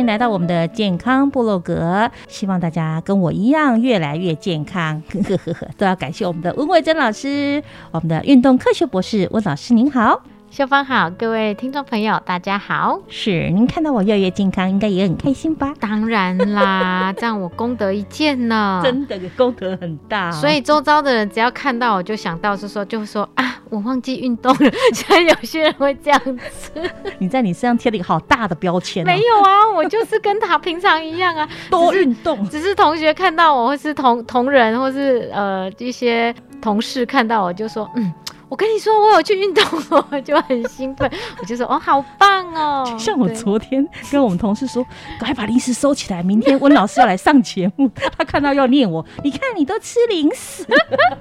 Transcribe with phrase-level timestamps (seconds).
[0.00, 5.02] 迎来到我们的健康部落格，希望大家跟我一样越来越健康。
[5.28, 10.22] 呵呵呵，都要感谢我们的温慧珍老师，我们的运动科学博士温老师，您好。
[10.50, 13.00] 秀芳好，各位听众朋友，大家好。
[13.08, 15.72] 是您看到我越来越健康，应该也很开心吧？
[15.78, 20.28] 当然啦， 这样我功德一件呢，真的功德很大。
[20.32, 24.70] 所以周遭的人只要看到我就想到是说，就说啊，我忘记运动了。
[24.92, 26.72] 现在有些人会这样子。
[27.18, 29.06] 你在你身上贴了一个好大的标签。
[29.06, 32.44] 没有啊，我就是跟他平常一样啊， 多运动。
[32.48, 38.12] 只是同学看到我，或是同同仁，或是呃一些同事看到我就说，嗯。
[38.50, 39.64] 我跟你说，我有去运动，
[40.10, 42.96] 我就很兴奋，我就说哦，好棒哦！
[42.98, 44.84] 像我昨天跟我们同事说，
[45.20, 50.66] 赶快把零食收起来，明天温老师要来上节目，他看到要念我，你看你都吃零食，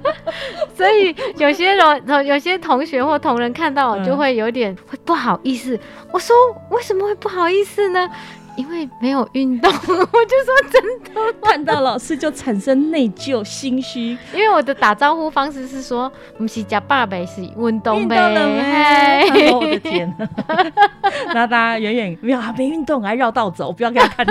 [0.75, 5.79] 所以有些同有些同学或同仁看到我就会有点会不好意思。
[6.12, 6.35] 我说
[6.72, 8.09] 为什么会不好意思呢？
[8.59, 14.17] 因为没有运动， 我就说真的，看到老师就产生内疚、心虚。
[14.33, 19.25] 因为我的打招呼方式是说，不是加爸呗，是运动呗。
[19.53, 20.27] 我的天哪！
[21.33, 24.27] 那大家远远没有没运动，还绕道走，不要给他看。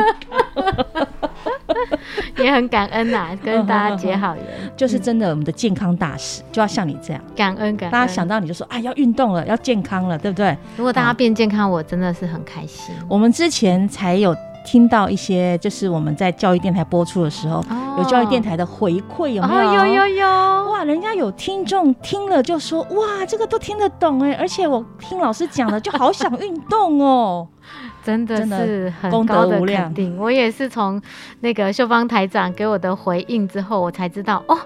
[2.38, 4.44] 也很感恩呐，跟大家结好缘。
[4.76, 7.92] 就是真的，我们的健康大使就要像你这样感恩感恩。
[7.92, 10.56] 大家想到你就说啊，要运动了，要健康了，对不对？
[10.76, 12.94] 如果大家变健康，我真的是很开心。
[13.08, 14.34] 我们之前才有
[14.64, 17.64] 听到一些，就是我们在教育电台播出的时候，
[17.98, 19.86] 有教育电台的回馈，有没有？
[19.86, 20.26] 有有有！
[20.70, 27.48] 哇，人家有听众听了就说，哇，这个都听得懂哎，而且我听老师讲了，就好想运动哦。
[28.08, 31.00] 真的是很高的肯定，我也是从
[31.40, 34.56] 那个秀芳台长给我的回应之后，我才知道哦，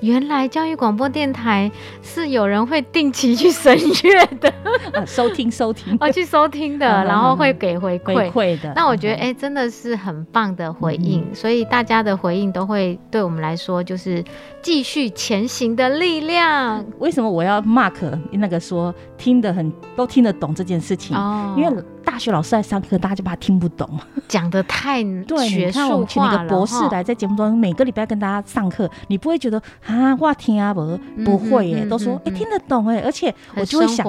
[0.00, 1.70] 原来教育广播电台
[2.02, 4.52] 是有人会定期去审阅的，
[5.06, 8.72] 收听收听 哦，去收听的， 然后会给回馈馈的。
[8.76, 14.24] 那我觉得哎，真的是很棒的回应，所以大家的回应都会对我们来说就是
[14.62, 16.84] 继续前行的力量。
[16.98, 17.94] 为什么我要 mark
[18.32, 21.16] 那个说听得很都听得懂这件事情？
[21.16, 21.84] 哦，因为。
[22.04, 23.86] 大学老师在上课，大家就怕听不懂，
[24.26, 25.46] 讲的太对。
[25.50, 34.06] 你看，我们请那个博士来在节目中，每个礼拜跟大家上课，你不会觉得啊，我听啊不不会耶，都说哎听得懂哎，而且我就会想，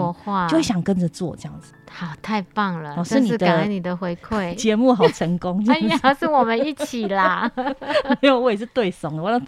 [0.49, 1.73] 就会想跟着做这样子。
[1.91, 2.95] 好，太棒了！
[2.95, 5.63] 老你的感恩你的回馈， 节目好成功。
[5.67, 7.51] 哎呀，是我们一起啦。
[8.21, 9.41] 因为我也是对怂，我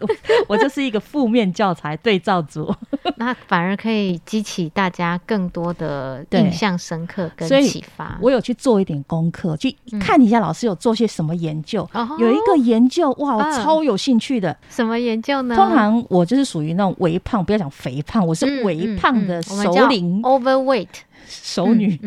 [0.47, 2.73] 我就是一个负面教材对照组。
[3.17, 8.17] 那反而可以激起大家更多的印象深刻跟启发。
[8.21, 11.87] 我有去做一点功课，去看一下老师有做些什么研究。
[12.17, 14.57] 有一个研究，哇，我超有兴趣的。
[14.69, 15.55] 什么研究呢？
[15.55, 20.87] 通常我就是属于那种微胖，不要讲肥胖，我是微胖的首领，overweight。
[21.27, 21.99] 熟女，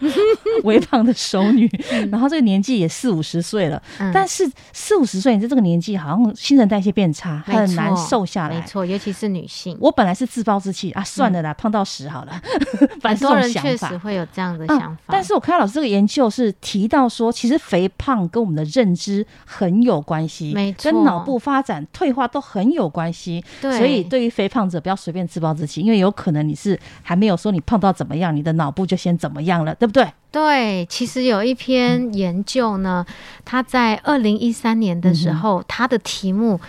[0.64, 1.70] 微胖的熟女，
[2.10, 3.82] 然后这个年纪也四五十岁了，
[4.12, 8.56] 但是四五十岁你在这个年纪，好像新陈代谢变差，很难瘦下来。
[8.56, 9.76] 没错，尤其是女性。
[9.80, 12.40] 我本来是自暴自弃啊，算了啦，胖到十好了。
[13.02, 15.02] 很多人确实会有这样的想法。
[15.08, 23.44] 但是我看到老师这个研究是提到说，其实肥胖跟我们的认知很有关系，没错，跟脑部发展退化都很有关系。
[23.60, 30.12] 对，所以对于肥胖者，不要随便自暴自弃，因为有可能你是还没有说你胖到怎么样，你的脑部就先怎么样了，对不对？
[30.30, 33.04] 对，其实有一篇研究呢，
[33.44, 36.60] 他在二零一三年的时候，他的题目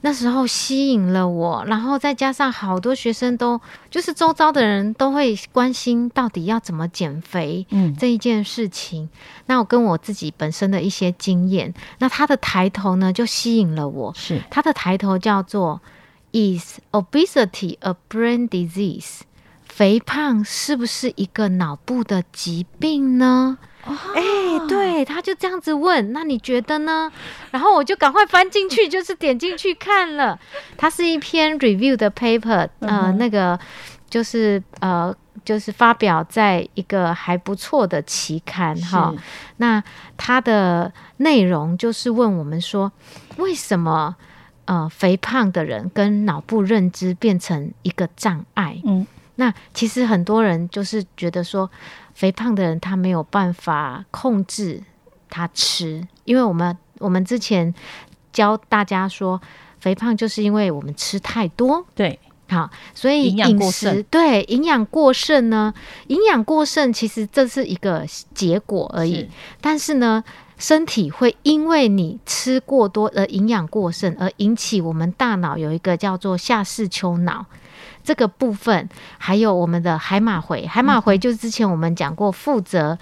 [0.00, 3.60] 那时候吸引了我，然后再加上好多学生都
[3.90, 9.08] 就是周遭的人都会关心到底要怎么减肥，嗯，这一件事情。
[9.46, 15.80] 那我跟我自己本身的一些经验，那他的抬头呢就吸引了我，是他的抬头叫做
[16.32, 19.20] Is obesity a brain disease？
[19.76, 23.58] 肥胖是不是一个脑部的疾病呢？
[23.82, 24.22] 哎，
[24.68, 27.10] 对，他就这样子问，那你觉得呢？
[27.50, 30.38] 然后我就赶快翻进去，就是点进去看了，
[30.78, 33.58] 它是一篇 review 的 paper，呃，那个
[34.08, 35.12] 就是呃，
[35.44, 39.12] 就是发表在一个还不错的期刊哈。
[39.56, 39.82] 那
[40.16, 42.92] 它的内容就是问我们说，
[43.38, 44.14] 为什么
[44.66, 48.80] 呃肥胖的人跟脑部认知变成一个障碍？
[48.84, 49.04] 嗯，
[49.36, 51.70] 那其实很多人就是觉得说。
[52.14, 54.80] 肥胖的人他没有办法控制
[55.28, 57.74] 他吃，因为我们我们之前
[58.32, 59.42] 教大家说，
[59.80, 62.16] 肥胖就是因为我们吃太多，对，
[62.48, 65.74] 好，所以饮食对营养过剩呢，
[66.06, 69.28] 营养过剩其实这是一个结果而已，
[69.60, 70.22] 但是呢，
[70.56, 77.44] 身体会因为你吃过多而营养过剩，而引起我们大脑有一个叫做下视丘脑。
[78.04, 82.98] 这个部分还有我们的海马回，海马回就是之前我们讲过，负责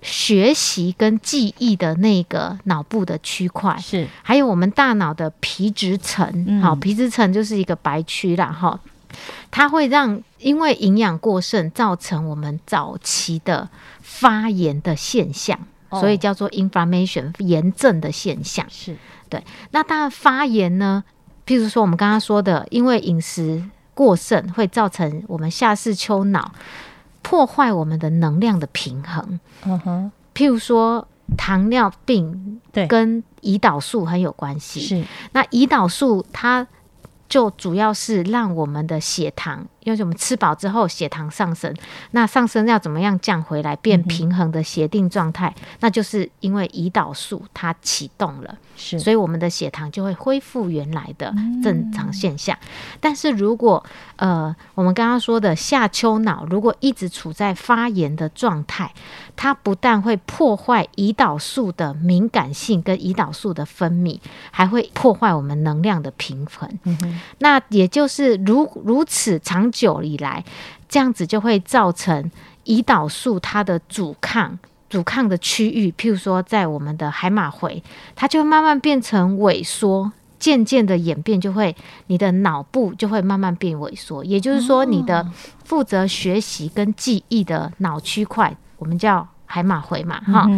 [0.00, 8.80] 学习跟记忆的那个脑部的区块，是还有我们大脑的皮质层，好，皮质层就是一个白区啦，哈，
[9.50, 13.68] 它会让因为营养过剩造成我们早期的
[14.00, 15.58] 发炎的现象，
[15.90, 18.96] 所以叫做 inflammation 炎症的现象，是
[19.28, 19.44] 对。
[19.72, 21.04] 那当然发炎呢，
[21.46, 23.62] 譬如说我们刚刚说的，因为饮食。
[23.98, 26.52] 过剩会造成我们下视丘脑
[27.20, 29.40] 破坏我们的能量的平衡。
[29.64, 31.04] 嗯哼，譬如说
[31.36, 34.80] 糖尿病，对，跟胰岛素很有关系。
[34.80, 36.64] 是，那胰岛素它
[37.28, 39.66] 就主要是让我们的血糖。
[39.88, 41.74] 因为我们吃饱之后血糖上升，
[42.10, 45.54] 那上升要怎么样降回来变平衡的协定状态？
[45.80, 52.54] 那就是因为胰岛素它启动了，是，所以我们的血糖就会恢复原来的正常现象。
[53.00, 53.82] 但是如果
[54.16, 58.92] 呃我们刚刚说的下丘脑如果一直处在发炎的状态，
[59.36, 64.20] 它不但会破坏胰岛素的敏感性跟胰岛素的分泌，
[64.50, 66.68] 还会破坏我们能量的平衡。
[67.38, 69.72] 那也就是如如此长。
[69.78, 70.44] 久以来，
[70.88, 72.30] 这样子就会造成
[72.64, 74.58] 胰岛素它的阻抗、
[74.90, 77.80] 阻抗的区域，譬如说在我们的海马回，
[78.16, 80.10] 它就会慢慢变成萎缩，
[80.40, 81.76] 渐渐的演变，就会
[82.08, 84.24] 你的脑部就会慢慢变萎缩。
[84.24, 85.24] 也就是说，你的
[85.64, 90.48] 负责学习跟记忆的脑区块，我们叫海马回嘛，哈，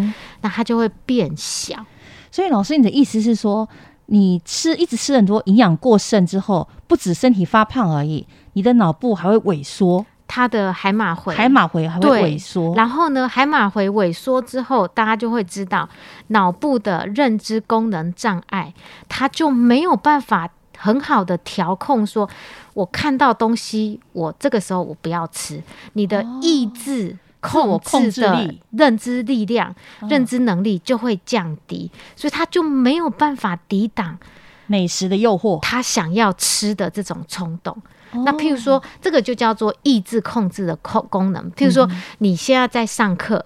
[0.40, 1.84] 那它就会变小。
[2.32, 3.68] 所以，老师，你的意思是说，
[4.06, 8.26] 你吃一直吃很多营养过剩之后，不止身体发胖而已。
[8.60, 12.74] 你的脑部还会萎缩，它的海马回，海马回还会萎缩。
[12.74, 15.88] 然后呢，海马回萎缩之后，大家就会知道
[16.26, 18.74] 脑部的认知功能障碍，
[19.08, 20.46] 它就没有办法
[20.76, 22.06] 很好的调控。
[22.06, 22.28] 说
[22.74, 25.62] 我看到东西，我这个时候我不要吃。
[25.94, 27.80] 你的意志控
[28.10, 29.74] 制的认知力量、
[30.06, 34.18] 认知能力就会降低，所以他就没有办法抵挡
[34.66, 37.74] 美食的诱惑，他想要吃的这种冲动。
[38.12, 41.50] 那譬如说，这个就叫做意志控制的控功能。
[41.52, 41.88] 譬如说，
[42.18, 43.44] 你现在在上课，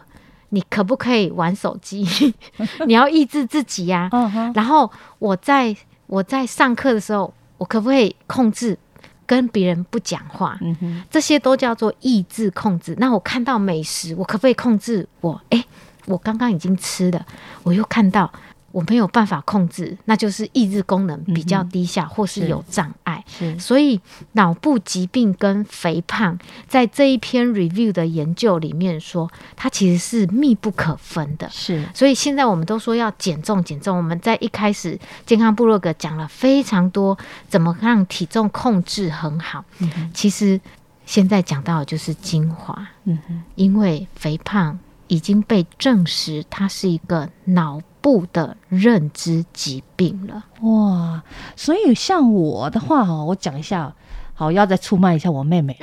[0.50, 2.06] 你可不可以玩手机？
[2.86, 4.08] 你要抑制自己呀。
[4.54, 8.78] 然后我在我在上课的时候，我可不可以控制
[9.26, 10.58] 跟别人不讲话？
[11.10, 12.94] 这些都叫做意志控制。
[12.98, 15.40] 那我看到美食，我可不可以控制我？
[15.50, 15.64] 哎，
[16.06, 17.24] 我刚刚已经吃了，
[17.62, 18.30] 我又看到。
[18.74, 23.24] 我没有办法控制，那就是抑制功能比较低下，或是有障碍。
[23.56, 24.00] 所以
[24.32, 31.48] 脑部疾病跟肥胖在这一篇 review 的研究里面说，它其实是密不可分的。
[31.50, 33.96] 是，所以现在我们都说要减重，减重。
[33.96, 37.16] 我们在一开始健康部落格讲了非常多，
[37.48, 39.64] 怎么让体重控制很好。
[40.12, 40.60] 其实
[41.06, 42.88] 现在讲到的就是精华。
[43.04, 44.76] 嗯哼，因为肥胖
[45.14, 47.80] 已经被证实，它是一个脑。
[48.04, 50.44] 部的认知疾病了。
[50.60, 51.22] 哇，
[51.56, 53.90] 所以像我的话哦，我讲一下，
[54.34, 55.74] 好要再出卖一下我妹妹，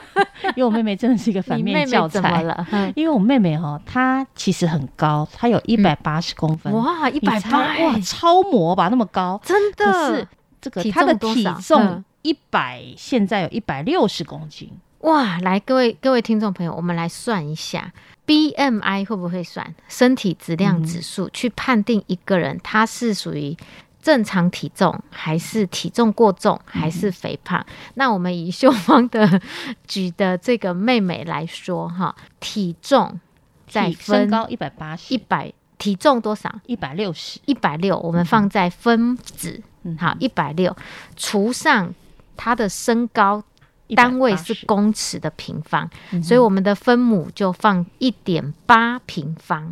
[0.56, 2.42] 因为我妹妹真的是一个反面教材。
[2.44, 2.66] 了。
[2.94, 9.84] 因为我妹妹哈，她其实很高，她有一百八十公分，哇，一百八哇，超模吧那么高，真的。
[9.84, 10.28] 可是
[10.62, 14.70] 这个她的体重一百，现在有一百六十公斤，
[15.06, 15.38] 哇！
[15.38, 17.92] 来，各位各位听众朋友，我们来算一下。
[18.24, 23.56] B M I 会不会算身体质量指数去判定一个人他是属于
[24.02, 27.64] 正常体重还是体重过重还是肥胖？
[27.94, 29.40] 那我们以秀芳的
[29.86, 33.20] 举的这个妹妹来说哈，体重
[33.68, 36.52] 在身高一百八十，一百体重多少？
[36.66, 37.96] 一百六十，一百六。
[38.00, 39.62] 我们放在分子，
[40.00, 40.76] 好，一百六
[41.14, 41.94] 除上
[42.36, 43.44] 她的身高。
[43.94, 45.88] 单位是公尺的平方，
[46.22, 49.70] 所以我们的分母就放一点八平方。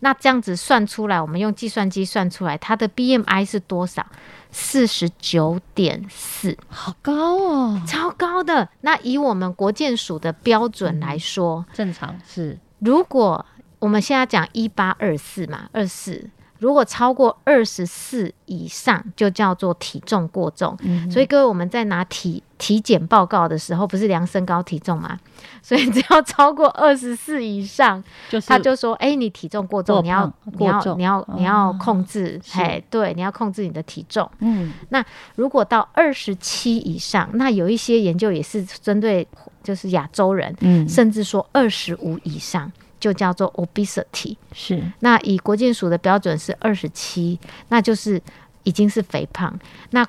[0.00, 4.06] 那这样子算出来，我们用计算机算出来，它的 BMI 是多少？
[4.50, 8.68] 四十九点四，好高哦，超高的。
[8.80, 12.58] 那以我们国健署的标准来说，正常是。
[12.78, 13.44] 如果
[13.78, 16.30] 我们现在讲一八二四嘛，二四。
[16.58, 20.76] 如果超过二十四以上，就叫做体重过重。
[21.08, 25.18] 所以各位，我们在拿体体检报告的时候，不是量身高体重吗？
[25.62, 28.02] 所以只要超过二十四以上，
[28.46, 34.28] 他就说：“哎，你体重过重，你要你要你要你要控制。”哎，对，你要控制你的体重。
[34.40, 35.04] 嗯，那
[35.36, 39.26] 如果到二十七以上，那有一些研究也是针对
[39.62, 42.70] 就是亚洲人，嗯，甚至说二十五以上。
[43.00, 47.38] 就叫做 obesity，是那以国健署的标准是二十七，
[47.68, 48.20] 那就是
[48.64, 49.56] 已经是肥胖。
[49.90, 50.04] 那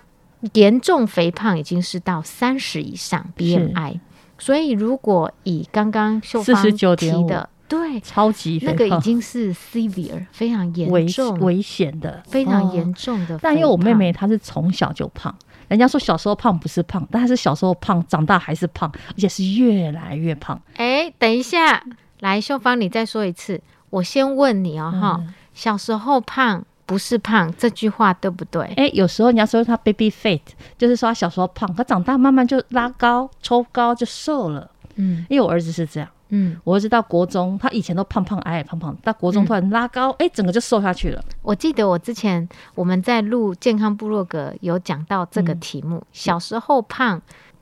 [0.53, 3.99] 严重肥胖已经是到三十以上 BMI，
[4.37, 6.63] 所以如果以刚刚秀芳
[6.95, 13.37] 提的，对，超级那个已经是 severe 非常严重危险的非常严重的。
[13.41, 15.33] 但因为我妹妹她是从小就胖，
[15.67, 20.59] 人家说小时候胖不是胖，但是小时候胖，长大还是胖，而且是越来越胖。
[20.75, 21.83] 哎，等一下。
[22.21, 23.61] 来，秀芳，你再说一次。
[23.91, 28.63] 我先问你哦，哈，小时候胖不是胖，这句话对不对？
[28.75, 30.41] 哎，有时候人家说他 baby fat，
[30.75, 34.71] 就是说他小时候胖，他长大慢慢就拉高、抽高就瘦了。
[34.95, 36.09] 嗯，因为我儿子是这样。
[36.29, 41.23] 嗯，我儿子到国中，他以前都胖胖矮矮胖胖，到国中突然拉高，哎，整个就瘦下去了。
[41.43, 47.21] 我记得我之前我们在录健康部落格有讲到这个题目，小时候胖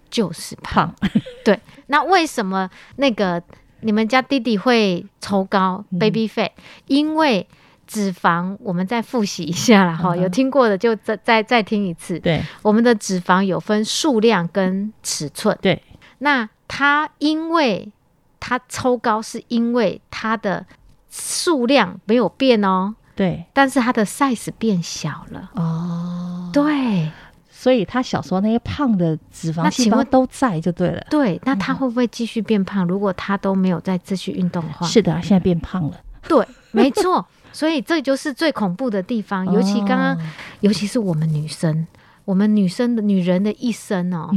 [0.10, 0.96] 就是胖。
[1.43, 3.43] 对，那为什么那个？
[3.81, 6.50] 你们家弟弟会抽高 baby fat，
[6.88, 7.48] 因为
[7.88, 12.20] 脂肪，我们再复习一下了哈，有听过的就再再再听一次。
[12.20, 15.58] 对，我们的脂肪有分数量跟尺寸。
[15.62, 15.82] 对，
[16.20, 17.91] 那它因为
[18.39, 20.65] 它抽高，是因为它的
[21.10, 22.94] 数量没有变哦。
[23.15, 25.50] 对，但是它的 size 变小了。
[25.56, 27.10] 哦，对。
[27.50, 31.03] 所以他小时候那些胖的脂肪细胞都在就对了。
[31.10, 32.86] 对，那他会不会继续变胖？
[32.86, 36.00] 如果他都没有再继续运动的话，是的，现在变胖了。
[36.29, 37.25] 对，没错。
[37.57, 39.43] 所以这就是最恐怖的地方。
[39.51, 40.17] 尤其刚刚，
[40.59, 41.87] 尤其是我们女生，
[42.23, 44.29] 我们女生的女人的一生哦，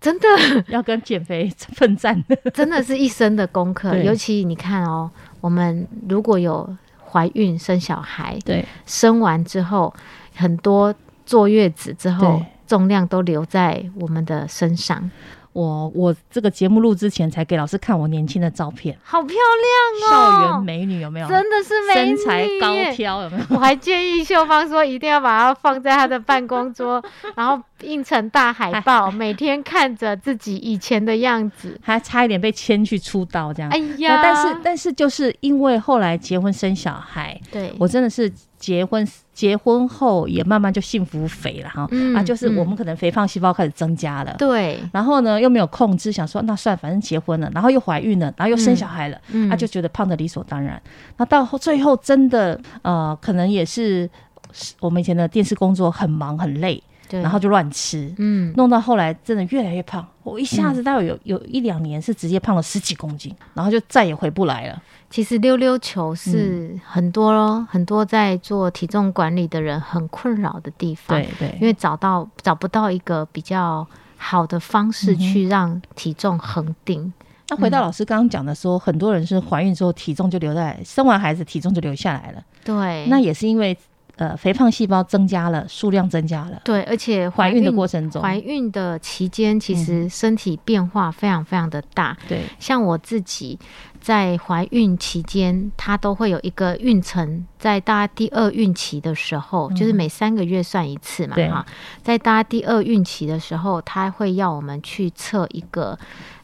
[0.00, 0.26] 真的
[0.72, 3.94] 要跟减肥奋战， 真的是一生的功课。
[3.98, 5.10] 尤其你看哦，
[5.42, 9.92] 我们如果有怀孕生小孩，对，生完之后
[10.34, 10.94] 很多。
[11.28, 15.10] 坐月子之后，重量都留在我们的身上。
[15.56, 21.26] 我我这个节目录之前才给老师看我年轻的照片，好漂亮哦，校园美女有没有？
[21.26, 23.44] 真的是美女，身材高挑有没有？
[23.48, 27.02] 我还建议秀芳说，一定要把它放在她的办公桌，
[27.34, 33.70] 然后印成大海报，每天看着自己以前的样子，还差一点被牵去出道这样。
[33.70, 38.30] 哎呀，但是但是就是因为后来结婚生小孩，对我真的是。
[38.58, 39.06] 结婚
[39.36, 41.86] 结婚后也慢慢就幸福肥了哈。
[42.16, 50.80] 啊，就是我们可能肥胖细胞开始增加了，对，然后呢又没有控制，想说那算反正结婚了，然后又怀孕了，然后又生小孩了，他就觉得胖的理所当然。
[51.18, 54.08] 那到最后真的呃，可能也是
[54.80, 56.82] 我们以前的电视工作很忙很累。
[57.10, 60.06] 然后就乱吃，嗯，弄到后来真的越来越胖。
[60.22, 64.82] 我一下子大概有有一两年是直接胖了十几公斤，然后就再也回不来了。
[65.08, 73.86] 其实溜溜球是很多很多在做体重管理的人很困扰的地方，对对，因为找到找不到一个比较
[74.16, 77.12] 好的方式去让体重恒定。
[77.48, 82.42] 那回到老师刚刚讲的说，很多人是怀孕之后体重就留在，生完孩子体重就留下来了。
[82.64, 83.76] 对，那也是因为。
[84.16, 86.62] 呃，肥胖细胞增加了，数量增加了。
[86.64, 92.16] 对，而且怀孕的过程中，怀孕的期间，其实身体变化非常非常的大。
[92.26, 93.58] 对，像我自己
[94.00, 101.66] 在怀孕期间，它都会有一个孕程，在大家第二孕期的时候，就是每三个月算一次嘛，哈。
[102.02, 105.98] 在大家第二孕期的时候，他会要我们去测一个，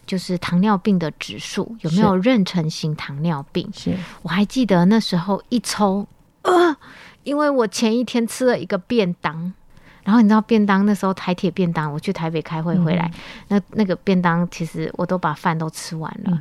[0.04, 3.66] 就是糖尿病的指数有没有妊娠型糖尿病。
[3.72, 6.06] 是我还记得那时候一抽，
[6.42, 6.76] 呃。
[7.24, 9.52] 因为我前一天吃了一个便当，
[10.04, 13.10] 然后你知道便当那时候台铁便当，我去台北开会回来，
[13.48, 16.38] 那那个便当其实我都把饭都吃完了，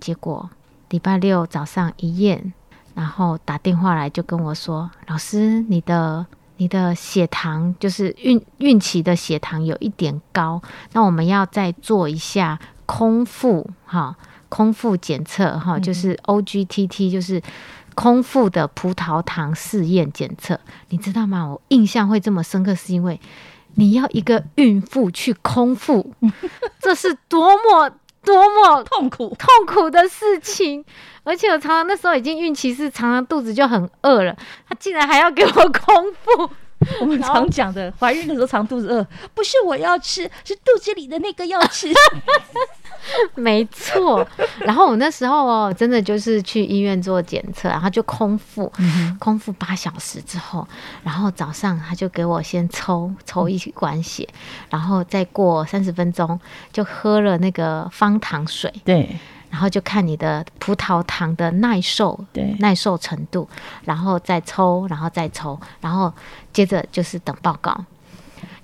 [0.00, 0.48] 结果
[0.88, 2.52] 礼拜六早上一验，
[2.94, 6.26] 然后打电话来就跟我说：“老师，你的
[6.56, 10.60] 你的血糖就是孕孕期的血糖有一点高，
[10.92, 14.16] 那我们要再做一下空腹哈，
[14.48, 17.40] 空腹检测哈，就是 OGTT，就是
[17.94, 21.48] 空腹的葡萄糖试验检测，你知道吗？
[21.48, 23.20] 我印象会这么深刻，是因为
[23.74, 26.14] 你要一个孕妇去空腹，
[26.80, 27.92] 这是多么。
[28.22, 30.84] 多么痛苦痛苦的事情，
[31.24, 34.36] 而且我常常那时候已经孕期是常常肚子就很饿了，
[34.68, 36.50] 他竟然还要给我空腹。
[37.00, 41.88] 我们常讲的，怀孕的时候常肚子饿， 不是我要吃，是肚子里的那个要吃。
[43.34, 44.26] 没错。
[44.60, 48.70] 然后我那时候哦，真的就是去医院做检测，然后就空腹，
[49.18, 50.66] 空腹八小时之后，
[51.02, 54.28] 然后早上他就给我先抽抽一管血，
[54.70, 56.38] 然后再过三十分钟
[56.72, 58.72] 就喝了那个方糖水。
[58.84, 59.18] 对。
[59.50, 63.48] 然后就看你的葡萄糖的耐受，对耐受程度，
[63.84, 66.12] 然后再抽，然后再抽，然后
[66.52, 67.84] 接着就是等报告。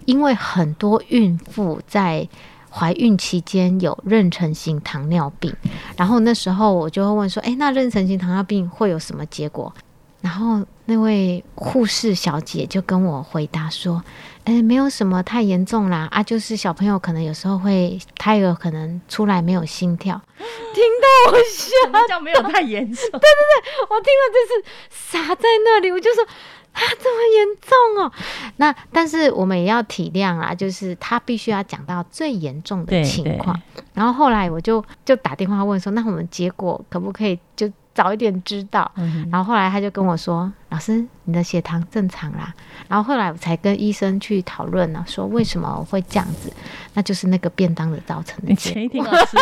[0.04, 2.28] 因为很多孕妇在
[2.70, 5.52] 怀孕期间有妊娠型糖尿病，
[5.96, 9.74] 然后那时候我就会问说：“哎，那妊娠型糖尿病会有什么结果？”
[10.20, 14.02] 然后那位护士小姐就跟我回答说。
[14.44, 23.10] 哎，没有什么太严重啦，啊，就是小朋友可能有时候会胎儿可能出来没有心跳， 听到我笑，叫没有太严重。
[23.10, 26.22] 对对对，我听了就是傻在那里，我就说
[26.70, 28.12] 啊，这么严重哦。
[28.58, 33.60] 那但是我们也要体谅啊，就是他必须要讲到最严重的情况。
[33.94, 37.68] 然后后来我就就打电话问说，那我们结果可不可以就？
[37.96, 38.88] 早一点知道，
[39.32, 42.54] 然后后来他就跟我说：“老师，你的血糖正常啦。”
[42.86, 46.52] 然后后来我才跟医生去讨论呢，说为什么会这样子？
[46.92, 48.50] 那就是那个便当的造成的。
[48.50, 49.36] 你前一天吃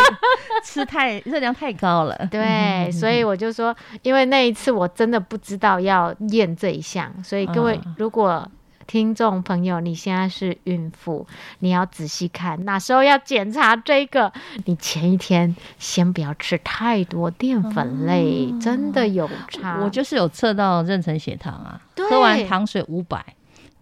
[0.65, 8.49] 吃太热量太高了， 对，所以我就说，因为那一次我真的不知道要验这一项，所以各位如果。
[8.87, 11.27] 听众朋友，你现在是孕妇，
[11.59, 14.33] 你要仔细看哪时候要检查这个。
[14.67, 19.81] 你前一天先不要吃太多淀粉类，真的有差。
[19.83, 23.25] 我就是有测到妊娠血糖啊，喝完糖水五百，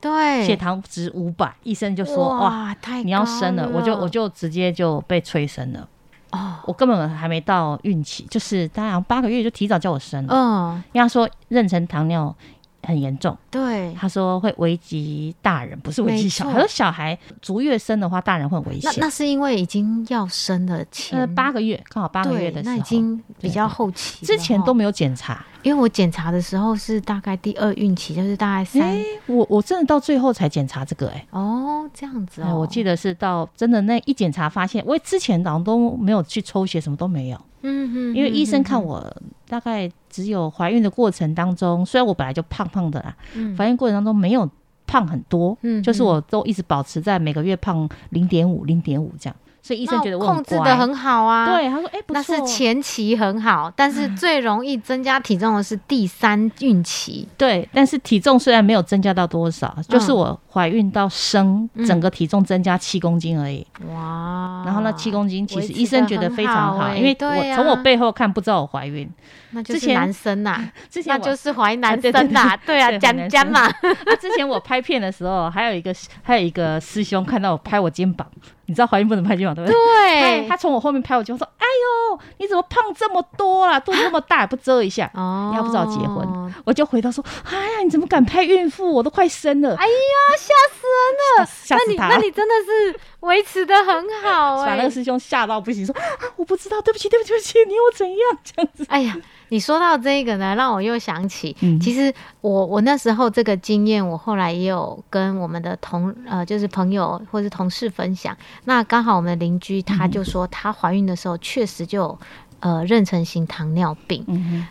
[0.01, 5.88] 对，血糖值五百，医生就说哇，太你要生了，我就我就直接就被催生了。
[6.31, 10.35] 哦，我根本还没到孕期，就是大概八个月就提早叫我生了。
[10.35, 12.35] 嗯，因为他说妊娠糖尿。
[12.83, 16.59] 很严重，对他说会危及大人，不是危及小孩。
[16.59, 18.90] 说小孩足月生的话，大人会危险。
[18.97, 25.45] 那那是因为已经要生的前八个月，刚好八个月的时候，那已经比较后期，之前都没有检查。
[25.62, 28.99] 因为我检查的时候是大概第二孕期，就是大概三。
[29.27, 32.59] 我我真的到最后才检查这个，哎，哦，这样子哦。
[32.59, 37.40] 我记得是到真的那一检查发现，我之前好像都没有去抽血，什么都没有。
[37.61, 39.09] 嗯哼，因为医生看我
[39.47, 39.88] 大概。
[40.12, 43.16] 只有怀孕的过程当中，虽然我本来就胖胖的啦，
[43.57, 44.48] 怀孕过程当中没有
[44.87, 49.37] 胖很多，嗯，就是我都一直保持在每个月胖零点五、零点五这样。
[49.64, 57.29] 所以医生觉得我控制的很好啊，对，他说：“哎，那是前期很好，但是最容易增加体重的是第三孕期。
[57.38, 63.64] 对，但是体重虽然没有增加到多少，就是我怀孕到生，整个体重增加七公斤而已。
[63.88, 64.64] 哇！
[64.66, 69.09] 然后那七公斤其实医生觉得非常好，因为我从我背后看不知道我怀孕，
[69.53, 73.70] 那就是男生呐，之前就是怀 男生呐，对啊，讲讲嘛。
[74.07, 78.27] 那之前我拍片的时候，还有一个还有一个师兄看到我拍我肩膀。”
[78.66, 80.20] 你知道怀孕不能拍肩膀对不对？
[80.20, 81.66] 对，他从我后面拍我肩膀说：“哎
[82.12, 83.79] 呦，你怎么胖这么多啦？
[83.81, 85.11] 肚子那么大，不遮一下？
[85.14, 86.27] 哦，要不早结婚。”
[86.64, 88.92] 我就回答说：“哎呀，你怎么敢拍孕妇？
[88.92, 91.46] 我都快生了！”哎呀，吓死人了！
[91.46, 92.09] 吓死他！
[92.09, 93.87] 那你真的是维持的很
[94.22, 96.03] 好， 把那个师兄吓到不行，说：“啊，
[96.37, 98.87] 我不知道，对不起，对不起，对不起，你又怎样？”这样子。
[98.88, 99.16] 哎呀。
[99.53, 102.11] 你说到这个呢，让我又想起，其实
[102.41, 108.35] 我我那时候这个经验，我后来也有跟我们的同呃，就是朋友或是同事分享。
[108.65, 112.19] 那刚好我们的邻居他就说，她怀孕的时候确实就
[112.61, 114.25] 呃妊娠型糖尿病，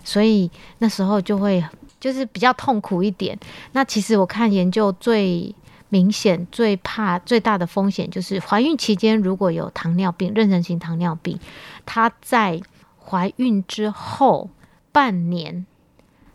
[0.04, 1.64] 所以那时候就会
[2.00, 3.38] 就是比较痛苦一点。
[3.74, 5.54] 那其实我看研究最
[5.90, 11.40] 明显、最怕、最大的风险就是怀孕期间如果有糖尿病、妊娠型糖尿病，
[11.86, 12.60] 她在
[13.06, 14.50] 怀孕之后。
[14.92, 15.66] 半年，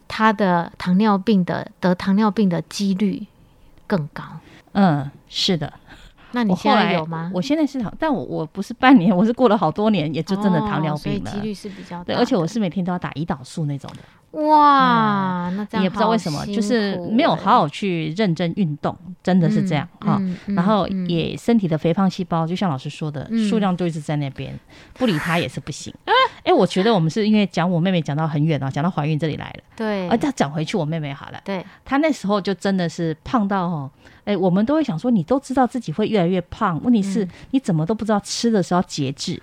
[0.09, 3.27] 他的糖尿病的得糖尿病的几率
[3.87, 4.23] 更高。
[4.73, 5.73] 嗯，是的。
[6.33, 7.31] 那你现在有吗？
[7.33, 11.31] 我现在是糖，但我我不是半年，我是过了好多年，也就真的糖尿病了。
[11.31, 13.99] 几率是比较对，而且我是每天都要打胰岛素那种的。
[14.37, 20.21] 哇，那这样也不知道为什么，就是没有好好去认真运动，真的是这样哈。
[20.47, 24.53] 然后也身体的肥胖细胞，就像老师说的，数量就一直在那边，
[24.95, 25.93] 不理它也是不行。
[26.45, 29.63] 哎，我觉得我们是因为讲我妹妹讲到很远了，讲到怀孕这里来了。
[29.75, 31.41] 对，而再讲回去我妹妹好了。
[31.43, 33.91] 对，她那时候就真的是胖到哦，
[34.25, 39.43] 哎，我们都会想说，你都知道自己会越来越胖，问题是你怎么都不知道吃的时候节制。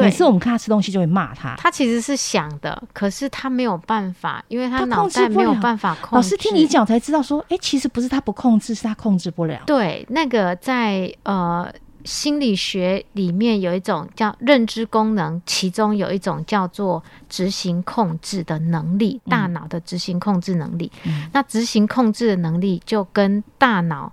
[0.00, 1.54] 每次我们看他吃东西，就会骂他。
[1.56, 6.16] 他其实是想的，可是他没有办法，因为他脑袋没有办法控制。
[6.16, 9.60] 老师听你讲才知道，说，哎，其实不是他不控制，是他控制不了。
[9.66, 11.72] 对，那个在呃
[12.04, 20.90] 心理学里面有一种叫认知功能，其中有一种叫做执行控制的能力，大脑的执行控制能力。
[21.32, 24.12] 那执行控制的能力就跟大脑，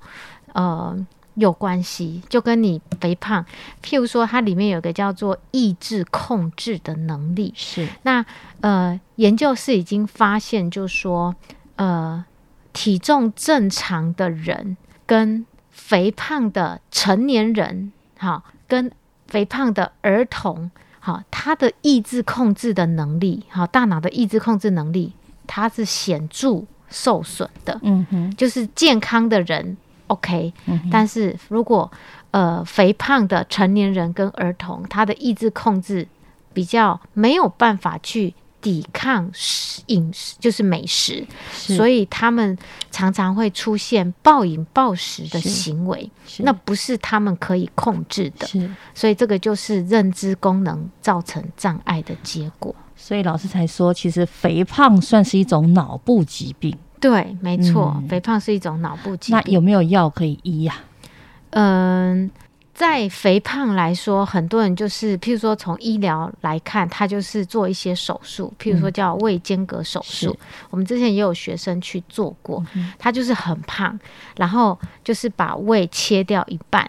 [0.53, 0.95] 呃。
[1.35, 3.45] 有关系，就跟你肥胖，
[3.83, 7.53] 譬如说，它里面有个叫做意志控制的能力。
[7.55, 8.25] 是那
[8.61, 11.35] 呃，研究是已经发现，就说
[11.75, 12.23] 呃，
[12.73, 18.91] 体重正常的人跟肥胖的成年人，好，跟
[19.27, 25.13] 肥胖的儿童，好，他的意志控制的能力，好，大脑的意志控制能力，
[25.45, 27.77] 它是显著受损的。
[27.83, 29.75] 嗯哼，就是健康的人。
[30.07, 30.53] OK，
[30.91, 31.91] 但是如果
[32.31, 36.07] 呃肥胖的成年人跟儿童，他的意志控制
[36.53, 39.29] 比较没有办法去抵抗
[39.87, 42.57] 饮食，就是美食，所以他们
[42.89, 48.47] 常常会出现暴饮暴食的行为，那不是他们可以控制的，
[48.93, 52.73] 所以这个就是认知功能造成障碍的结果。
[52.95, 56.75] 所以老师才说，其实肥胖算是一种脑部疾病。
[56.99, 59.41] 对，没错，肥胖是一种脑部疾病。
[59.43, 60.75] 那有没有药可以医呀？
[61.51, 62.29] 嗯，
[62.73, 70.35] 在肥胖来说，很多人就是，譬如说从医疗来看，他就是做一些手术，譬如说叫胃间隔手术。
[70.69, 72.61] 我们之前也有学生去做过，
[72.99, 73.97] 他就是很胖，
[74.35, 76.85] 然后就是把胃切掉一半，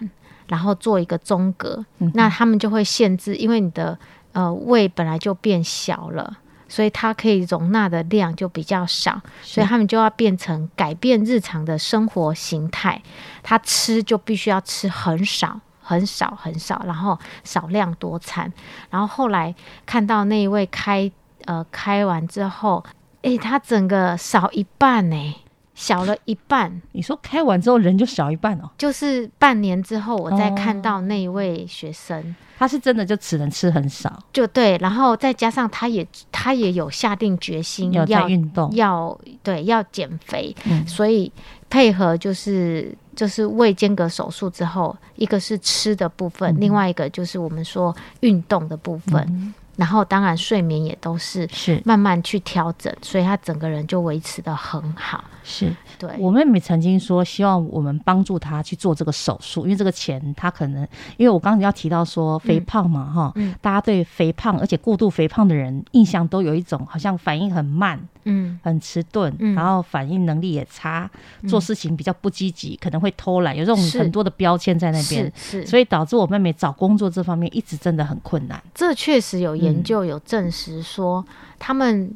[0.47, 1.85] 然后做一个中隔。
[2.13, 3.97] 那他们就会限制，因为你的
[4.33, 6.37] 呃胃本来就变小了。
[6.67, 13.01] 所以它可以容纳的量就比较少，所以他们就要变成改变日常的生活形态。
[13.43, 18.51] 他吃就必须要吃很少、很少、很少，然后少量多餐。
[18.89, 21.11] 然后后来看到那一位开
[21.45, 22.83] 呃开完之后，
[23.21, 25.35] 诶，他整个少一半呢。
[25.77, 28.67] 小了一半，你说开完之后人就小一半哦？
[28.79, 40.53] 就是半年之后，我再看到那一位学生，他是真的就只能吃很少，就对，然后再加上他也他也有下定决心要运动，要对要减肥，
[40.87, 41.31] 所以
[41.69, 49.53] 配合就是就是胃间隔手术之后，一个是吃的部分，另外一个就是我们说运动的部分。
[49.77, 51.81] 然后当然睡眠也都是是。
[51.85, 55.23] 慢慢去调整，所以他整个人就维持的很好。
[55.43, 55.73] 是。
[55.97, 56.09] 对。
[56.19, 60.85] 我妹妹曾经说，希望我们帮助她去做这个手术，因为这个钱她可能，
[61.15, 67.99] 因为我刚刚要提到说肥胖嘛哈，大家对肥胖而且过度肥胖的人印象都有一种好像反应很慢。
[68.29, 71.09] 嗯，很迟钝，然后反应能力也差，
[71.47, 78.61] 做事情比较不积极，可能会偷懒，有这种很多的标签在那边，是，所以导致我妹妹找工作这方面一直真的很困难。
[78.75, 81.25] 这确实有研究有证实说，
[81.59, 82.11] 他们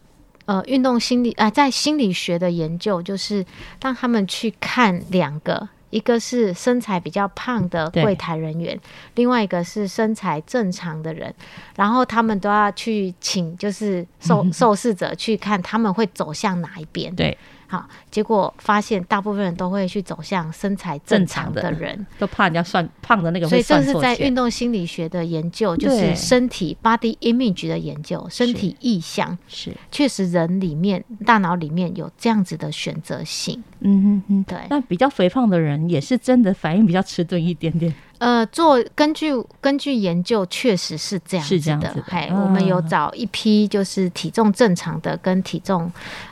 [0.45, 3.45] 呃运动心理啊，在心理学的研究，就是
[3.81, 5.69] 让他们去看两个。
[5.91, 8.79] 一个是身材比较胖的柜台人员，
[9.15, 11.35] 另外一个是身材正常的人，
[11.75, 17.13] 然后他们都要去请，就是受受试者去看他们会走向哪一边。
[17.13, 17.37] 对。
[17.71, 23.47] 好，结果发现大部分人都会去走向身材正常的人，都怕人家算胖的那个。
[23.47, 33.63] 所以这是在运动心理学的研究，就是身体 body image 的研究，身体意向是确实人里面大脑里面有这样子的选择性。
[33.79, 34.57] 嗯嗯嗯，对。
[34.69, 37.93] 那比较肥胖的人也是真的反应比较迟钝一点点。
[38.17, 39.31] 呃，做根据
[39.61, 42.03] 根据研究确实是这样子的。
[42.09, 45.89] 哎，我们有找一批就是体重正常的跟体重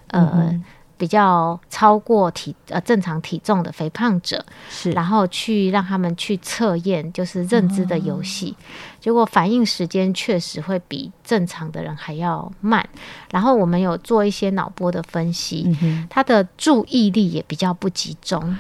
[0.08, 0.62] 呃。
[1.00, 8.54] 比较超过体呃正常体重的肥胖者，是，然后去让他们去测验，就是认知的游戏，
[9.00, 12.88] 结果反应时间确实会比正常的人还要慢。
[13.32, 15.74] 然后我们有做一些脑波的分析，
[16.10, 18.58] 他的注意力也比较不集中。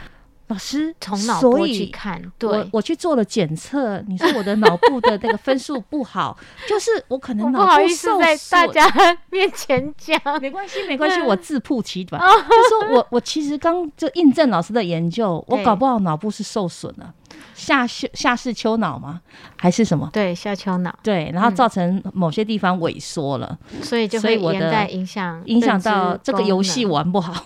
[0.49, 4.03] 老师从脑波去看，对，我去做了检测。
[4.07, 6.35] 你说我的脑部的那个分数不好，
[6.67, 8.83] 就是我可能脑部受在大家
[9.29, 12.19] 面前讲，没关系，没关系，我自曝其短。
[12.49, 17.13] 就说我，我其实刚就印证老师的研究，我搞不好脑部是受损了，
[17.53, 19.21] 下下下视丘脑吗？
[19.55, 20.09] 还是什么？
[20.11, 20.97] 对，下丘脑。
[21.03, 27.45] 对，然后造成某些地方萎缩了，所以就会连带影响影响到这个游戏玩不好。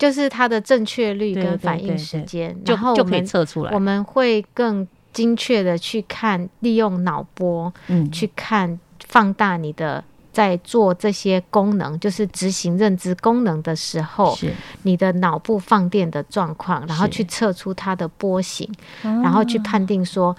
[0.00, 3.70] 就是它的正确率跟反应时间，然后就可以测出来。
[3.72, 10.02] 我们会更精确的去看，利用脑波，嗯，去看放大你的。
[10.32, 14.38] 在做这些功能，就是执行认知功能的时候，
[14.84, 20.34] 你的脑部放电的状况，然后去测出它的波形，然后去判定说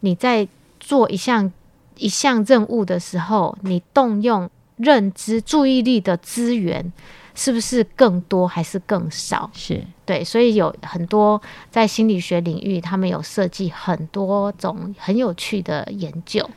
[0.00, 0.46] 你在
[0.78, 1.50] 做一项
[1.96, 6.92] 一项任务的时候，你动用认知注意力的资源。
[7.34, 9.50] 是不是更多还是更少？
[9.52, 9.82] 是。
[10.04, 11.40] 对，所以有很多
[11.70, 16.48] 在心理学领域，他们有设计很多种很有趣的研究。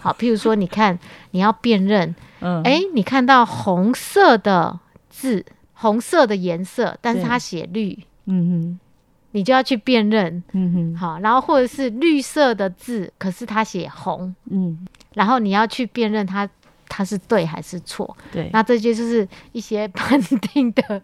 [0.00, 0.98] 好，譬如说，你看
[1.32, 8.80] 你要辨认，嗯，哎，你看到红色的字，红色的颜色，但是它写绿，嗯哼，
[9.32, 16.48] 你就要去辨认，嗯哼，好，然后或者是绿色的字，可是它写红，嗯，然后你要去辨认它。
[16.94, 18.14] 它是对还是错？
[18.30, 21.00] 对，那这些就是一些 判定的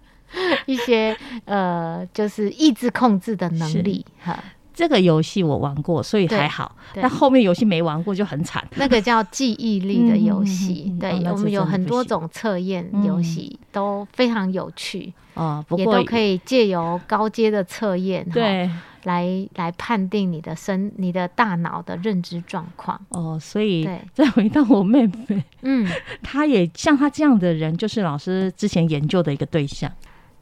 [0.66, 4.38] 一些呃，就是意志控制的能力哈。
[4.74, 6.77] 这个游戏我玩过，所以还好。
[6.94, 8.62] 但后面游戏没玩过就很惨。
[8.77, 15.64] 那个叫记忆力的游戏，对我们有很多种测验游戏，都非常有趣哦。
[15.70, 18.70] 也都可以借由高阶的测验，对。
[19.05, 25.87] 来来判定你的身、你的大脑的认知状况哦，所以再回到我妹妹，嗯，
[26.23, 29.91] 她也像她这样的人，就是老师之前研究的一个对象。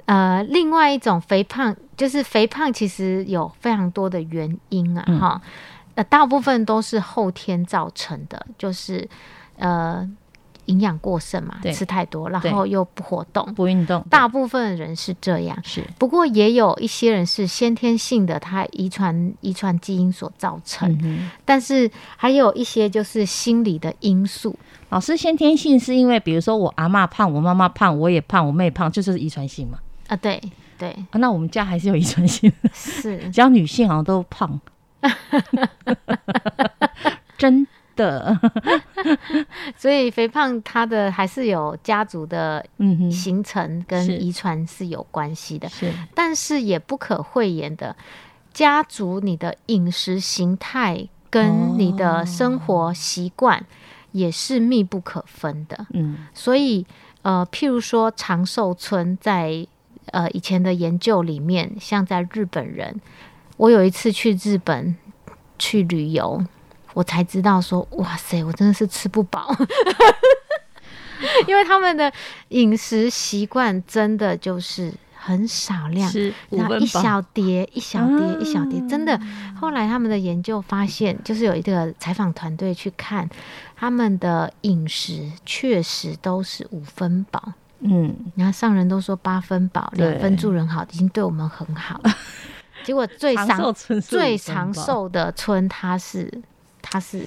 [0.07, 5.42] 呃，另外一种肥胖，就是肥胖其实有非常多的原因啊，哈，
[5.95, 9.09] 呃，大部分都是后天造成的，就是
[9.59, 10.09] 呃。
[10.66, 15.59] 营养过剩嘛，吃太多，然后又不活动、不运动，大部分人是这样。
[15.64, 21.29] 是，不过也有一些人是先天性的，他遗传遗传基因所造成。
[21.44, 24.57] 但是还有一些就是心理的因素。
[24.90, 29.79] 老师，先天性是因为，比如说我阿妈胖，我妈妈胖，我也胖，我妹胖，就是遗传性嘛？
[30.09, 30.40] 啊，对
[30.79, 30.94] 对。
[31.12, 34.61] 那我们家还是有遗传性，是， 只要女性好像都胖。
[37.38, 37.66] 真。
[37.96, 38.38] 的，
[39.77, 42.65] 所以肥胖它的还是有家族的
[43.11, 47.95] 形成跟遗传是有关系的，是，但是也不可讳言的，
[48.55, 53.65] 家族你的饮食形态跟你的生活习惯
[54.12, 56.87] 也是密不可分的，嗯，所以
[57.21, 59.67] 呃，譬如说长寿村在
[60.12, 62.99] 呃以前的研究里面，像在日本人，
[63.59, 64.97] 我有一次去日本
[65.59, 66.43] 去旅游。
[66.96, 69.54] 我才知道说，哇塞，我真的是吃不饱，
[71.46, 72.11] 因为他们的
[72.48, 76.11] 饮食习惯真的就是很少量，
[76.48, 79.20] 然后一小碟一小碟一小碟，真的。
[79.61, 83.28] 后来他们的研究发现，就是有一个采访团队去看
[83.76, 87.52] 他们的饮食，确实都是五分饱。
[87.80, 92.00] 嗯，然后上人都说八分饱，两分助人好，已经对我们很好。
[92.85, 96.32] 结果最长最长寿的村，它是。
[96.88, 97.20] 它是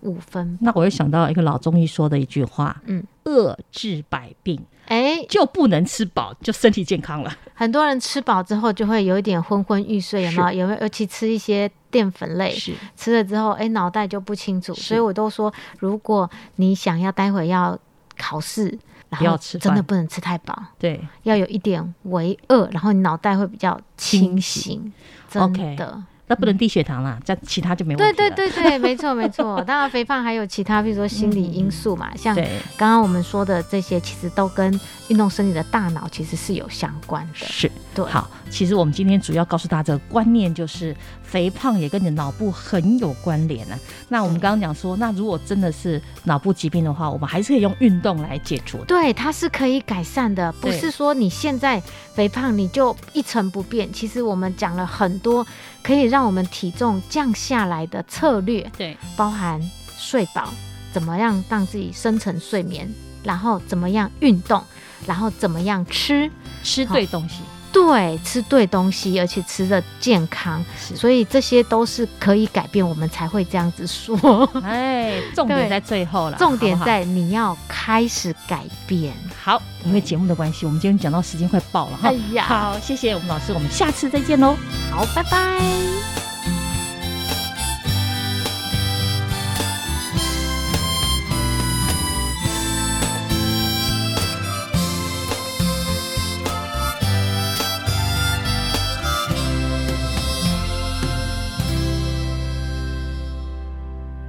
[0.00, 7.36] 五分，那我又想到一个老中医说的一句话，嗯，饿治百病，哎，就不能吃饱，就身体健康了。
[7.54, 10.60] 很多人吃饱之后就会有一点昏昏欲睡，有没有？
[10.60, 10.80] 有没有？
[10.80, 14.74] 尤其吃一些淀粉类，是吃了之后，哎，脑袋就不清楚。
[14.74, 17.78] 所以我都说，如果你想要待会要
[18.16, 18.78] 考试，
[19.10, 24.92] 然后真的不能吃太饱，对，要有一点为饿，然后你脑袋会比较清醒，
[25.30, 26.02] 真的。
[26.26, 29.62] 那不能低血糖啦，这其他就没问题对对对对，没错 没错。
[29.62, 32.34] 当然，肥胖还有其他，比如说心理因素嘛，像
[32.76, 37.46] 刚刚我们说的这些，其实都跟运动生理的大脑其实是有相关的。
[37.46, 38.04] 是，对。
[38.06, 43.78] 好，其实我们今天主要告诉大家的观念就是，肥胖也跟你的脑部很有关联啊。
[44.08, 48.78] 那我们刚刚讲说，那如果真的是脑部疾病的话，我们还是可以用运动来解除。
[48.86, 51.82] 对，它是可以改善的，不是说你现在
[52.14, 53.92] 肥胖你就一成不变。
[53.92, 55.46] 其实我们讲了很多。
[55.84, 59.60] 可以让我们体重降下来的策略，对，包含
[59.96, 60.48] 睡饱，
[60.92, 62.92] 怎么样让自己深层睡眠，
[63.22, 64.64] 然后怎么样运动，
[65.06, 66.30] 然后怎么样吃，
[66.62, 67.42] 吃对东西。
[67.70, 74.48] 对，吃对东西，而且吃的健康，所以这些都是可以改变，我们才会这样子说。
[74.62, 79.12] 哎，重点在最后了，重点在你要开始改变。
[79.44, 82.08] 好，因为节目的关系，我们今天讲到时间快爆了哈。
[82.08, 84.56] 哎呀，好，谢谢我们老师，我们下次再见喽。
[84.90, 86.23] 好，拜拜。